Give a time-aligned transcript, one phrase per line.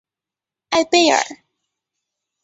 [0.71, 1.19] 艾贝尔。